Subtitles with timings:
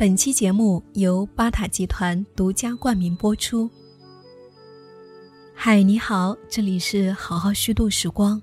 [0.00, 3.68] 本期节目由巴塔集团独家冠名播出。
[5.54, 8.40] 嗨，你好，这里是好好虚度时光，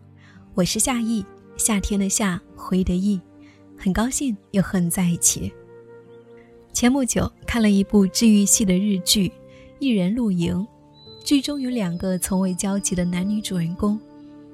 [0.54, 1.26] 我是夏意，
[1.58, 3.20] 夏天的夏，回忆的意，
[3.76, 5.52] 很高兴又和你在一起。
[6.74, 9.28] 前不久看了一部治愈系的日剧
[9.80, 10.56] 《一人露营》，
[11.26, 14.00] 剧中有两个从未交集的男女主人公，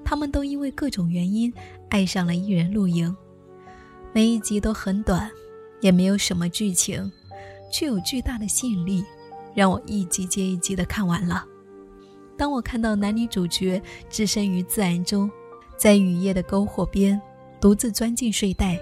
[0.05, 1.53] 他们都因为各种原因
[1.89, 3.13] 爱上了一人露营。
[4.13, 5.29] 每一集都很短。
[5.83, 7.11] 也没有什么剧情，
[7.69, 9.03] 却有巨大的吸引力，
[9.53, 11.45] 让我一集接一集的看完了。
[12.37, 15.29] 当我看到男女主角置身于自然中，
[15.77, 17.21] 在雨夜的篝火边
[17.59, 18.79] 独自钻进睡袋，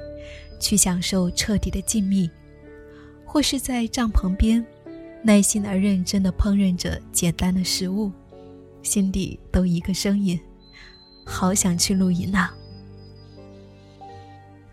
[0.59, 2.29] 去享受彻底的静谧，
[3.25, 4.63] 或是在帐篷边
[5.23, 8.11] 耐心而认真的烹饪着简单的食物，
[8.83, 10.39] 心底都一个声音：
[11.25, 12.55] 好想去露营啊！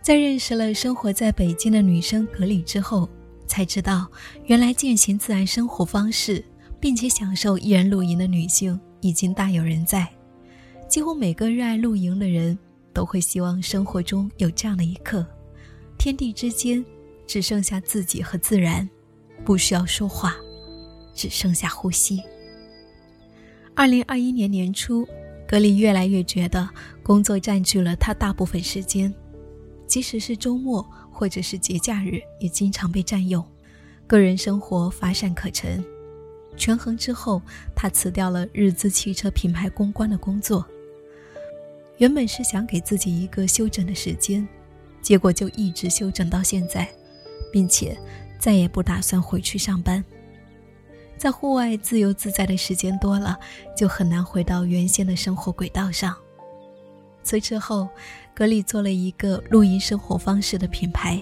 [0.08, 3.06] 在认识了生活在北京的女生格里之后，
[3.46, 4.10] 才知道，
[4.46, 6.42] 原来践行自然生活方式，
[6.80, 10.08] 并且享受一人露营的女性已经大有人在。
[10.88, 12.58] 几乎每个热爱露营的人，
[12.94, 15.26] 都会希望生活中有这样的一刻：
[15.98, 16.82] 天地之间
[17.26, 18.88] 只剩下自己和自然，
[19.44, 20.34] 不需要说话，
[21.12, 22.22] 只剩下呼吸。
[23.74, 25.06] 二零二一年年初，
[25.46, 26.66] 格里越来越觉得
[27.02, 29.14] 工作占据了他大部分时间。
[29.88, 33.42] 即使是周末或者是节假日，也经常被占用，
[34.06, 35.82] 个人生活乏善可陈。
[36.56, 37.40] 权衡之后，
[37.74, 40.64] 他辞掉了日资汽车品牌公关的工作。
[41.96, 44.46] 原本是想给自己一个休整的时间，
[45.00, 46.86] 结果就一直休整到现在，
[47.50, 47.98] 并且
[48.38, 50.04] 再也不打算回去上班。
[51.16, 53.38] 在户外自由自在的时间多了，
[53.76, 56.14] 就很难回到原先的生活轨道上。
[57.22, 57.88] 辞职后。
[58.38, 61.20] 格里做了一个露营生活方式的品牌，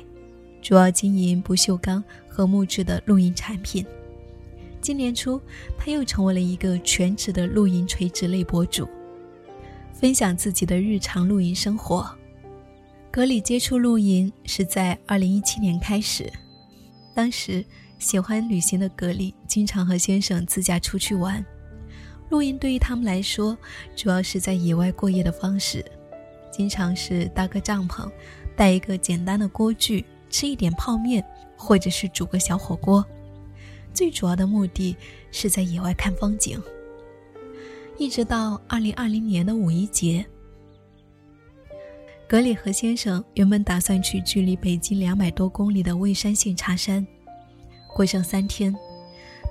[0.61, 3.87] 主要经营不锈钢和木质的露营产品。
[4.82, 5.41] 今年初，
[5.78, 8.87] 他又成为了一个全职的露营垂直类博主，
[9.94, 12.06] 分享自己的日常露营生活。
[13.10, 16.31] 格里接触露营是在2017年开始，
[17.15, 17.65] 当时
[17.98, 21.43] 喜欢旅行的格里经常和先生自驾出去玩。
[22.28, 23.56] 露营对于他们来说，
[23.97, 25.83] 主要是在野外过夜的方式。
[26.56, 28.11] 经常是搭个帐篷，
[28.56, 31.22] 带一个简单的锅具，吃一点泡面，
[31.55, 33.05] 或者是煮个小火锅。
[33.93, 34.97] 最主要的目的
[35.31, 36.59] 是在野外看风景。
[37.99, 40.25] 一直到二零二零年的五一节，
[42.27, 47.06] 格里和先生原本打算去距离北京两百多公里的蔚山县茶山，
[47.95, 48.75] 过上三天。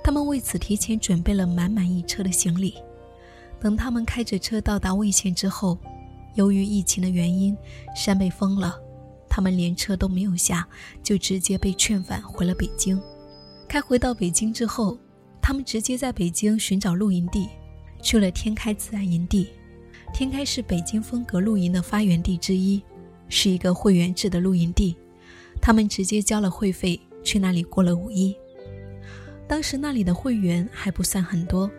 [0.02, 2.74] 他们为此提前准备了满满一车的行李。
[3.60, 5.78] 等他们开着车到达蔚县之后。
[6.36, 7.56] 由于疫情的原因，
[7.96, 8.78] 山被封了，
[9.28, 10.66] 他们连车都没有下，
[11.02, 13.00] 就直接被劝返回了北京。
[13.68, 14.96] 开回到北京之后，
[15.42, 17.48] 他们直接在北京寻找露营地，
[18.00, 19.48] 去了天开自然营地。
[20.14, 22.80] 天开是北京风格露营的发源地之一，
[23.28, 24.96] 是一个会员制的露营地。
[25.60, 28.36] 他们直接交了会费去那里过了五一。
[29.48, 31.70] 当时那里的会员还不算很多，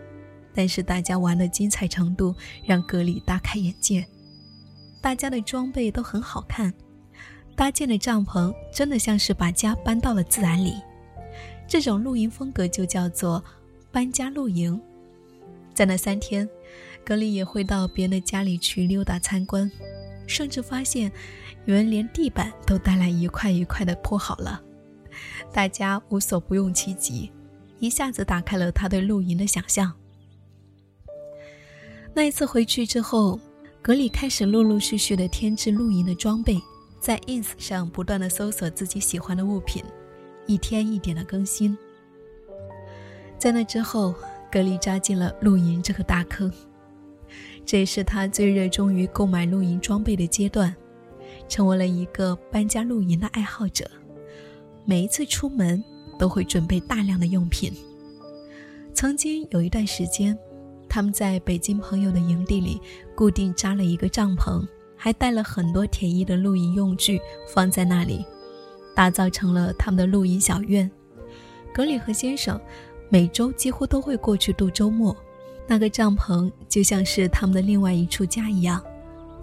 [0.52, 4.06] 但是大家玩的精彩程度让格里大开眼界。
[5.00, 6.74] 大家的装备都很好看，
[7.54, 10.74] 搭建的帐篷真的像是把家搬到了自然里。
[11.66, 13.42] 这种露营风格就叫做
[13.92, 14.80] 搬家露营。
[15.72, 16.48] 在那三天，
[17.04, 19.70] 格里也会到别人的家里去溜达参观，
[20.26, 21.12] 甚至发现
[21.64, 24.60] 有人连地板都带来一块一块的铺好了。
[25.52, 27.30] 大家无所不用其极，
[27.78, 29.92] 一下子打开了他对露营的想象。
[32.12, 33.38] 那一次回去之后。
[33.88, 36.60] 格里开始陆陆续续的添置露营的装备，
[37.00, 39.82] 在 ins 上不断的搜索自己喜欢的物品，
[40.46, 41.74] 一天一点的更新。
[43.38, 44.14] 在那之后，
[44.52, 46.52] 格里扎进了露营这个大坑，
[47.64, 50.76] 这也是他最热衷于购买露营装备的阶段，
[51.48, 53.90] 成为了一个搬家露营的爱好者。
[54.84, 55.82] 每一次出门
[56.18, 57.72] 都会准备大量的用品。
[58.92, 60.38] 曾经有一段时间。
[60.88, 62.80] 他们在北京朋友的营地里
[63.14, 67.20] 固定扎了一个帐篷，还带了很多便宜的露营用具
[67.52, 68.24] 放在那里，
[68.94, 70.90] 打造成了他们的露营小院。
[71.72, 72.60] 格里和先生
[73.08, 75.16] 每周几乎都会过去度周末，
[75.66, 78.82] 那个帐篷就像是他们的另外一处家一样，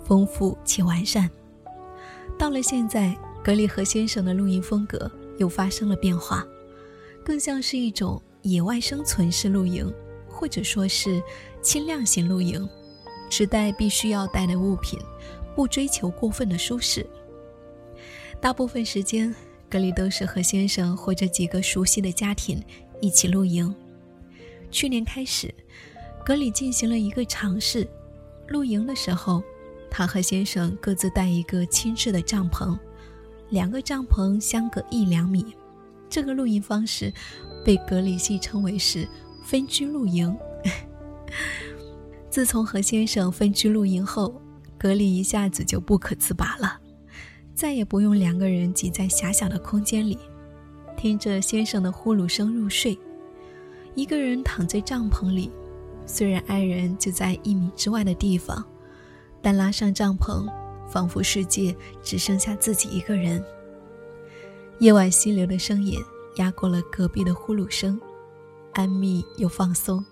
[0.04, 1.30] 丰富且完善。
[2.38, 6.46] 到了现在，格里和先生的露营风格又发生了变化，
[7.24, 9.90] 更像是一种野外生存式露营。
[10.36, 11.24] 或者说是
[11.62, 12.68] 轻量型露营，
[13.30, 15.00] 只带必须要带的物品，
[15.56, 17.08] 不追求过分的舒适。
[18.42, 19.34] 大部分时间，
[19.70, 22.62] 格里都是和先生或者几个熟悉的家庭
[23.00, 23.74] 一起露营。
[24.70, 25.54] 去年开始，
[26.26, 27.88] 格里进行了一个尝试。
[28.50, 29.42] 露营的时候，
[29.90, 32.78] 他和先生各自带一个轻质的帐篷，
[33.50, 35.56] 两个帐篷相隔一两米。
[36.10, 37.12] 这个露营方式
[37.66, 39.08] 被格里戏称为是
[39.46, 40.36] 分居露营。
[42.32, 44.42] 自从和先生分居露营后，
[44.78, 46.80] 格里一下子就不可自拔了。
[47.54, 50.18] 再也不用两个人挤在狭小的空间里，
[50.98, 52.98] 听着先生的呼噜声入睡。
[53.94, 55.50] 一个人躺在帐篷里，
[56.06, 58.66] 虽然爱人就在一米之外的地方，
[59.42, 60.46] 但拉上帐篷，
[60.90, 63.42] 仿佛世界只剩下自己一个人。
[64.80, 65.98] 夜晚溪流的声音
[66.36, 67.98] 压过了隔壁的呼噜声，
[68.76, 70.06] 安谧又放松。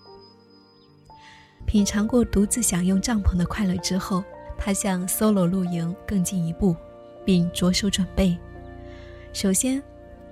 [1.67, 4.23] 品尝过独自享用帐篷的快乐之后，
[4.57, 6.75] 他向 solo 露营更进一步。
[7.25, 8.37] 并着手准备。
[9.31, 9.81] 首先，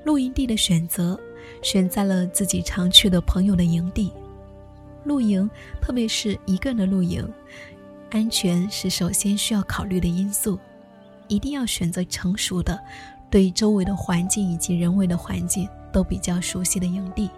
[0.04, 1.18] 露营地的选择
[1.62, 4.12] 选在了自己常去的朋友的营地。
[5.06, 5.50] 露营，
[5.82, 7.26] 特别是一个人的露营，
[8.10, 10.60] 安全是首先需要考虑的因素。
[11.30, 12.78] 一定要选择成熟的，
[13.30, 17.32] 对周围的环境以及人为的环境都比较熟悉的营地。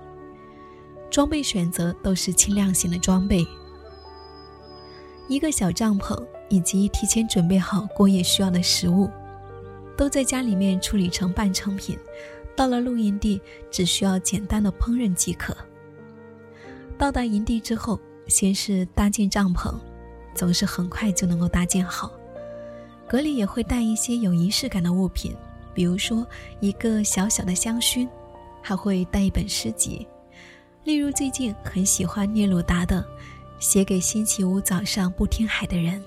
[1.14, 3.46] 装备选择都是轻量型的装备，
[5.28, 6.20] 一个小帐篷
[6.50, 9.08] 以及提前准备好过夜需要的食物。
[9.96, 11.96] 都在家里面处理成半成品，
[12.56, 13.40] 到了露营地
[13.70, 15.56] 只需要简单的烹饪即可。
[16.98, 19.72] 到达营地之后，先是搭建帐篷，
[20.34, 22.12] 总是很快就能够搭建好。
[23.08, 25.36] 格里也会带一些有仪式感的物品，
[25.76, 26.26] 比如说
[26.60, 28.10] 一个小小的香薰，
[28.64, 30.08] 还会带一本诗集，
[30.84, 33.02] 例如最近很喜欢聂鲁达的
[33.58, 35.98] 《写给星期五早上不听海的人》。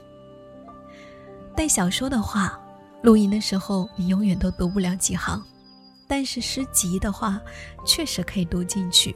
[1.56, 2.60] 带小说的话。
[3.02, 5.40] 露营的时候，你永远都读不了几行，
[6.08, 7.40] 但是诗集的话，
[7.84, 9.14] 确实可以读进去，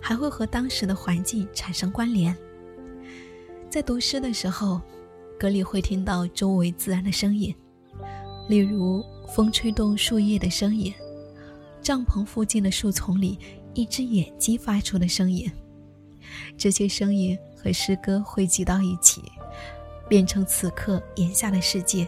[0.00, 2.36] 还会和当时的环境产生关联。
[3.68, 4.80] 在读诗的时候，
[5.38, 7.52] 格里会听到周围自然的声音，
[8.48, 10.94] 例如风吹动树叶的声音，
[11.82, 13.36] 帐篷附近的树丛里
[13.78, 15.48] 一只野鸡发出的声音。
[16.56, 19.22] 这些声音和诗歌汇集到一起，
[20.08, 22.04] 变成此刻眼下的世界。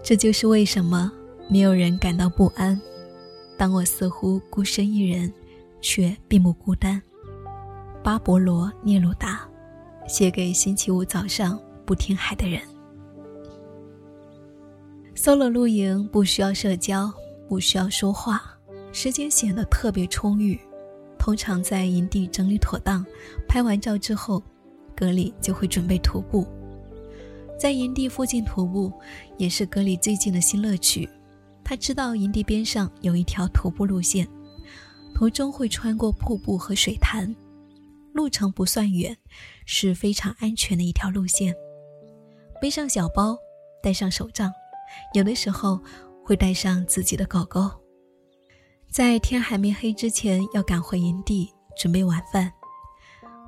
[0.00, 1.10] 这就是为什么
[1.48, 2.80] 没有人感到不安。
[3.58, 5.32] 当我似乎孤身一人，
[5.80, 7.02] 却并不孤单。
[8.00, 9.44] 巴勃罗·聂鲁达，
[10.06, 12.60] 写给星期五早上不听海的人。
[15.16, 17.12] solo 露营不需要社交，
[17.48, 18.51] 不需要说话，
[18.92, 20.58] 时间显得特别充裕。
[21.18, 23.06] 通常在营地整理妥当，
[23.48, 24.42] 拍完照之后，
[24.94, 26.46] 格里就会准备徒步。
[27.58, 28.92] 在营地附近徒步，
[29.38, 31.08] 也是格里最近的新乐趣。
[31.64, 34.26] 他知道营地边上有一条徒步路线，
[35.14, 37.32] 途中会穿过瀑布和水潭，
[38.12, 39.16] 路程不算远，
[39.64, 41.54] 是非常安全的一条路线。
[42.60, 43.38] 背上小包，
[43.80, 44.52] 带上手杖，
[45.14, 45.80] 有的时候
[46.24, 47.81] 会带上自己的狗狗。
[48.92, 52.52] 在天还没黑之前，要赶回营地准备晚饭。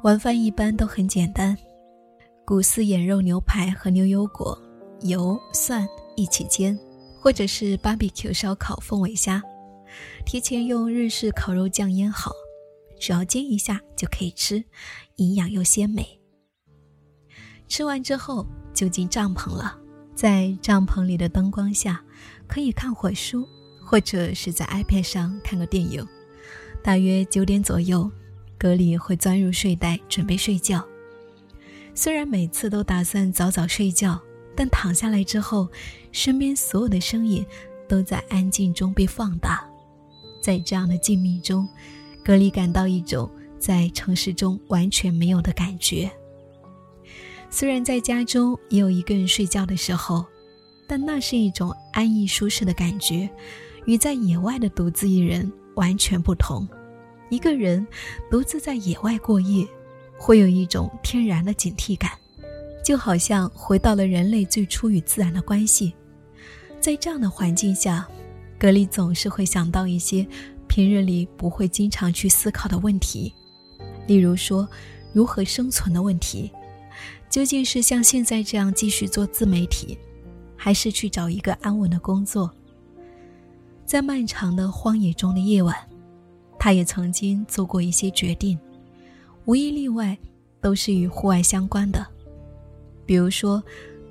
[0.02, 1.54] 晚饭一般都很简单。
[2.46, 4.58] 古丝眼肉牛排和牛油果、
[5.02, 6.78] 油蒜一起煎，
[7.20, 9.42] 或者是 barbecue 烧烤凤尾虾，
[10.24, 12.32] 提前用日式烤肉酱腌好，
[12.98, 14.64] 只要煎一下就可以吃，
[15.16, 16.18] 营养又鲜美。
[17.68, 19.78] 吃完之后就进帐篷了，
[20.14, 22.02] 在帐篷里的灯光下，
[22.46, 23.46] 可以看会书，
[23.84, 26.06] 或者是在 iPad 上看个电影。
[26.82, 28.10] 大约九点左右，
[28.58, 30.84] 格里会钻入睡袋准备睡觉。
[31.94, 34.20] 虽然每次都打算早早睡觉，
[34.56, 35.68] 但躺下来之后，
[36.10, 37.46] 身边所有的声音
[37.88, 39.64] 都在安静中被放大。
[40.42, 41.68] 在这样的静谧中，
[42.24, 46.10] 格里感到一种在城市中完全没有的感觉。
[47.48, 50.26] 虽然在家中也有一个人睡觉的时候，
[50.86, 53.30] 但那是一种安逸舒适的感觉，
[53.86, 56.66] 与在野外的独自一人完全不同。
[57.30, 57.86] 一个人
[58.30, 59.66] 独自在野外过夜。
[60.16, 62.12] 会有一种天然的警惕感，
[62.84, 65.92] 就好像回到了人类最初与自然的关系。
[66.80, 68.08] 在这样的环境下，
[68.58, 70.26] 格里总是会想到一些
[70.68, 73.34] 平日里不会经常去思考的问题，
[74.06, 74.66] 例如说
[75.12, 76.50] 如何生存的问题。
[77.28, 79.98] 究竟是像现在这样继续做自媒体，
[80.56, 82.50] 还是去找一个安稳的工作？
[83.84, 85.76] 在漫长的荒野中的夜晚，
[86.58, 88.58] 他也曾经做过一些决定。
[89.44, 90.16] 无一例外，
[90.60, 92.04] 都是与户外相关的。
[93.04, 93.62] 比如说，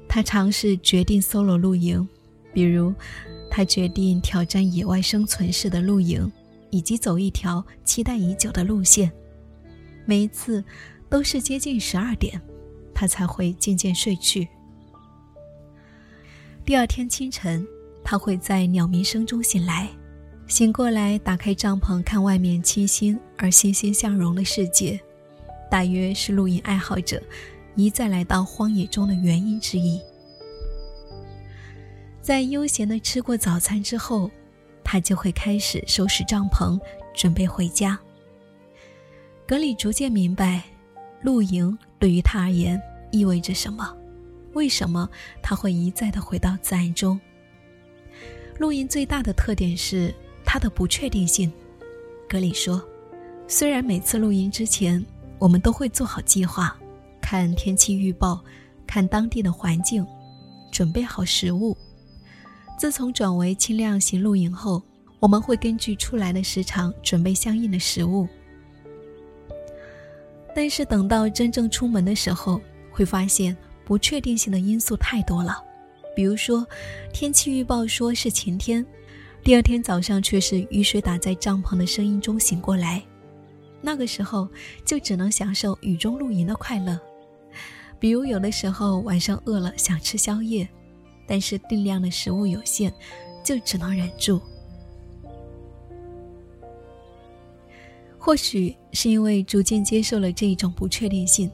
[0.08, 2.08] 他尝试决定 solo 露营；
[2.54, 2.94] 比如，
[3.50, 6.32] 他决定挑战野外生存式的露营，
[6.70, 9.12] 以及走一条期待已久的路线。
[10.06, 10.64] 每一次
[11.10, 12.40] 都是接近十二点，
[12.94, 14.48] 他才会渐渐睡去。
[16.64, 17.68] 第二天清晨，
[18.04, 19.90] 他会在鸟鸣声中醒来。
[20.48, 25.00] 醒过来，打开帐篷，看外面清新而欣欣向荣的世界，
[25.72, 27.22] 大约是露营爱好者
[27.76, 30.00] 一再来到荒野中的原因之一。
[32.22, 34.30] 在悠闲的吃过早餐之后，
[34.84, 36.80] 他就会开始收拾帐篷，
[37.16, 37.98] 准备回家。
[39.48, 40.62] 格里逐渐明白，
[41.22, 42.80] 露营对于他而言
[43.12, 43.96] 意味着什么，
[44.54, 45.10] 为什么
[45.42, 47.20] 他会一再的回到自然中。
[48.60, 50.14] 露营最大的特点是。
[50.46, 51.52] 它的不确定性，
[52.30, 52.80] 格里说
[53.48, 55.04] ：“虽然每次露营之前，
[55.40, 56.78] 我们都会做好计划，
[57.22, 58.44] 看天气预报，
[58.86, 60.06] 看当地的环境，
[60.70, 61.76] 准备好食物。
[62.78, 64.84] 自从转为轻量型露营后，
[65.20, 68.28] 我们会根据出来的时长准备相应的食物。
[70.54, 73.56] 但是等到真正出门的时候，会发现
[73.86, 75.64] 不确定性的因素太多了，
[76.16, 76.66] 比如说，
[77.12, 78.86] 天气预报说是晴天。”
[79.44, 83.04] 第二天早上却是雨水打在帐篷的声音中醒过来，
[83.82, 84.48] 那个时候
[84.86, 86.98] 就只能享受雨中露营的快乐。
[88.00, 90.66] 比如有的时候晚上饿了想吃宵夜，
[91.28, 92.94] 但是定量的食物有限，
[93.44, 94.42] 就只能忍住。
[98.18, 101.52] 或许是因为逐渐接受了这一种不确定性，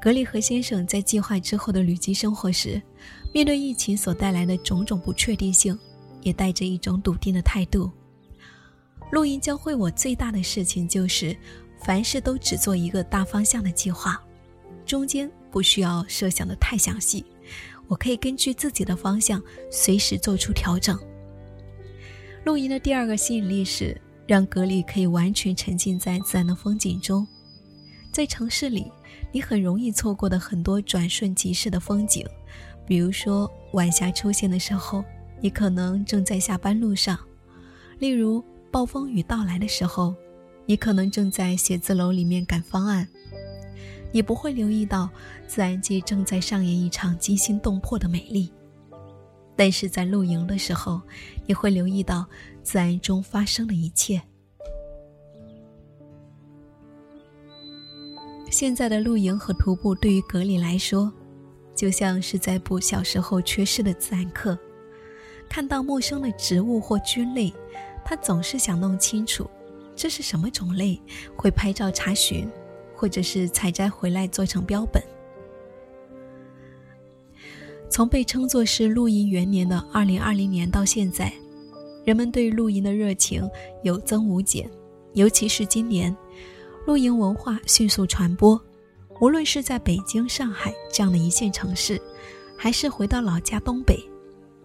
[0.00, 2.80] 格里和先生在计划之后的旅居生活时，
[3.34, 5.78] 面对疫情所带来的种种不确定性。
[6.22, 7.90] 也带着一种笃定的态度。
[9.10, 11.34] 露营教会我最大的事情就是，
[11.82, 14.22] 凡事都只做一个大方向的计划，
[14.84, 17.24] 中间不需要设想的太详细，
[17.88, 20.98] 我可以根据自己的方向随时做出调整。
[22.44, 27.26] 露营的第二个吸引力是，让格里可以完全沉浸在自然的风景中。
[28.12, 28.92] 在城市里，
[29.32, 32.26] 你很容易错过的很多转瞬即逝的风景，
[32.86, 35.04] 比如说晚霞出现的时候。
[35.42, 37.18] 你可能正在下班路上，
[37.98, 40.14] 例如暴风雨到来的时候，
[40.66, 43.08] 你可能正在写字楼里面赶方案，
[44.12, 45.08] 你不会留意到
[45.46, 48.52] 自然界正在上演一场惊心动魄的美丽。
[49.56, 51.00] 但是在露营的时候，
[51.46, 52.26] 你会留意到
[52.62, 54.20] 自然中发生的一切。
[58.60, 61.10] 现在的露营和徒步对于格里来说，
[61.74, 64.58] 就像是在补小时候缺失的自然课。
[65.48, 67.50] 看到陌生的植物或菌类，
[68.04, 69.48] 他总是想弄清楚
[69.96, 71.00] 这是什么种类，
[71.34, 72.46] 会拍照查询，
[72.94, 75.02] 或者是采摘回来做成标本。
[77.88, 81.32] 从被称作是露营元年的2020年到现在，
[82.04, 83.48] 人们对露营的热情
[83.82, 84.70] 有增无减，
[85.14, 86.14] 尤其是今年，
[86.90, 88.60] 露营文化迅速传播，
[89.20, 92.02] 无论是在北京、上海这样的一线城市，
[92.58, 93.96] 还是回到老家东北。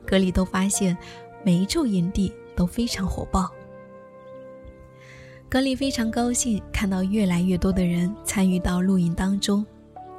[0.08, 0.98] 格里都发现，
[1.44, 3.48] 每一处营地都非常火爆。
[5.48, 9.64] 格里非常高兴看到越来越多的人参与到露营当中，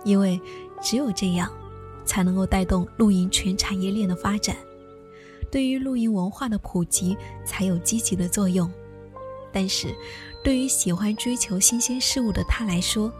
[0.05, 0.41] 因为
[0.81, 1.51] 只有这样，
[2.05, 4.55] 才能够带动露营全产业链的发展，
[5.51, 8.71] 对于露营文化的普及才有积极的作用。
[9.53, 9.89] 但是，
[10.47, 13.13] 对于喜欢追求新鲜事物的他来说，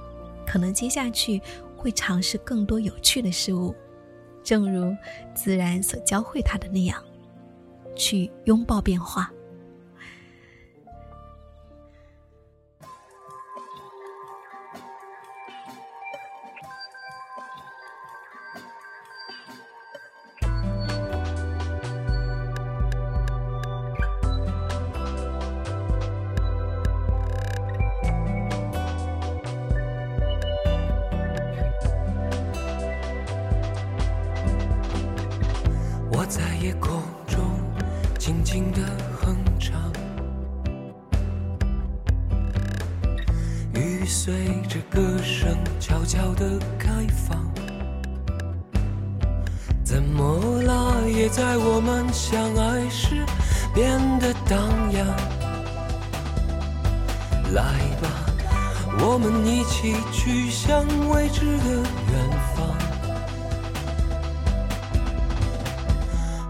[0.47, 1.43] 可能接下去
[1.77, 3.75] 会尝试更多有趣的事物。
[4.45, 4.97] 正如
[5.35, 7.03] 自然所教会他的那样，
[7.97, 9.29] 去拥抱变化。
[51.29, 53.25] 在我们相爱时
[53.75, 55.07] 变得荡漾。
[57.53, 57.63] 来
[58.03, 58.09] 吧，
[59.01, 62.67] 我们一起去向未知的远方。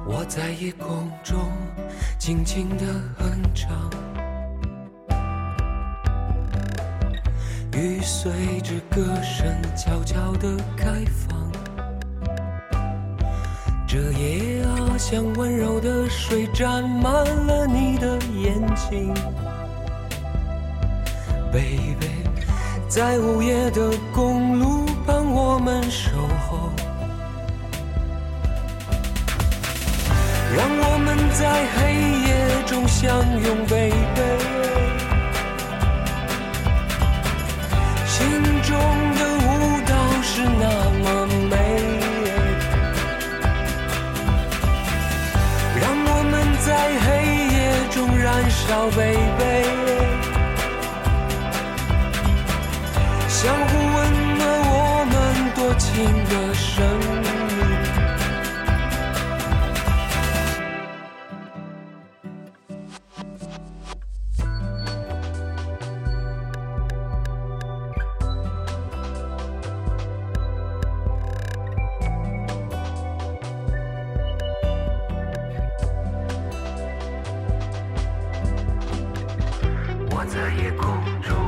[0.06, 1.50] 我在夜空中
[2.18, 2.84] 轻轻的
[3.18, 3.90] 哼唱，
[7.72, 11.45] 雨随着歌声悄悄地开放。
[15.08, 19.14] 像温柔的水沾满了你的眼睛
[21.52, 22.10] ，baby，
[22.88, 26.10] 在午夜的公路旁我们守
[26.50, 26.72] 候，
[30.56, 31.94] 让我们在黑
[32.26, 33.94] 夜中相拥，baby，
[38.08, 38.55] 心
[48.38, 49.64] 燃烧，baby，
[53.28, 53.96] 相互温
[54.36, 54.76] 暖，我
[55.10, 55.14] 们
[55.54, 56.52] 多情的
[80.26, 80.92] 在夜空
[81.22, 81.45] 中。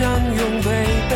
[0.00, 1.14] 相拥 baby，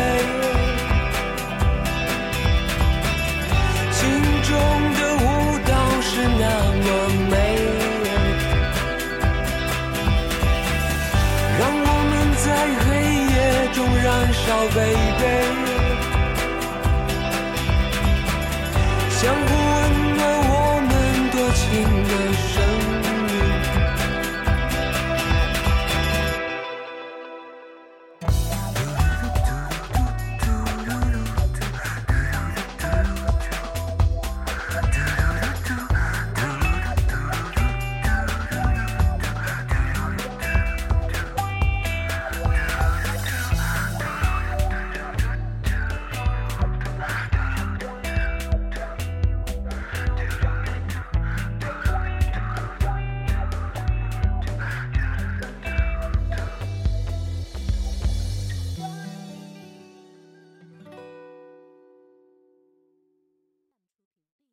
[3.91, 4.01] 心
[4.43, 4.53] 中
[4.93, 5.25] 的舞
[5.65, 6.45] 蹈是那
[6.83, 6.87] 么
[7.31, 7.33] 美，
[11.57, 12.13] 让我们
[12.43, 12.45] 在
[12.85, 12.87] 黑
[13.33, 13.35] 夜
[13.73, 15.64] 中燃烧，baby。